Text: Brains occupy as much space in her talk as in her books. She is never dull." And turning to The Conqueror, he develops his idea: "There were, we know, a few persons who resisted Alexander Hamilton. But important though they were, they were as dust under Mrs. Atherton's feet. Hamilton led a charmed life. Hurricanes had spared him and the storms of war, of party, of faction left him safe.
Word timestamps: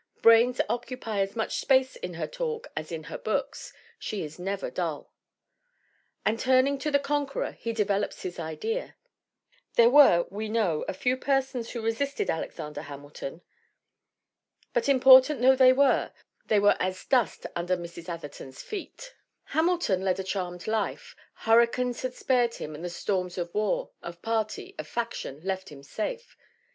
Brains 0.23 0.59
occupy 0.67 1.19
as 1.19 1.35
much 1.35 1.59
space 1.59 1.95
in 1.95 2.15
her 2.15 2.25
talk 2.25 2.69
as 2.75 2.91
in 2.91 3.03
her 3.03 3.19
books. 3.19 3.71
She 3.99 4.23
is 4.23 4.39
never 4.39 4.71
dull." 4.71 5.13
And 6.25 6.39
turning 6.39 6.79
to 6.79 6.89
The 6.89 6.97
Conqueror, 6.97 7.51
he 7.51 7.71
develops 7.71 8.23
his 8.23 8.39
idea: 8.39 8.95
"There 9.75 9.91
were, 9.91 10.25
we 10.31 10.49
know, 10.49 10.83
a 10.87 10.93
few 10.95 11.17
persons 11.17 11.69
who 11.69 11.83
resisted 11.83 12.31
Alexander 12.31 12.81
Hamilton. 12.81 13.43
But 14.73 14.89
important 14.89 15.39
though 15.43 15.55
they 15.55 15.71
were, 15.71 16.11
they 16.47 16.59
were 16.59 16.77
as 16.79 17.05
dust 17.05 17.45
under 17.55 17.77
Mrs. 17.77 18.09
Atherton's 18.09 18.63
feet. 18.63 19.13
Hamilton 19.49 20.01
led 20.01 20.19
a 20.19 20.23
charmed 20.23 20.65
life. 20.65 21.15
Hurricanes 21.45 22.01
had 22.01 22.15
spared 22.15 22.55
him 22.55 22.73
and 22.73 22.83
the 22.83 22.89
storms 22.89 23.37
of 23.37 23.53
war, 23.53 23.91
of 24.01 24.23
party, 24.23 24.73
of 24.79 24.87
faction 24.87 25.41
left 25.43 25.69
him 25.69 25.83
safe. 25.83 26.35